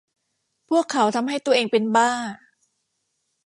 [0.69, 2.11] พวกเขาทำให้ตัวเองเป็นบ้า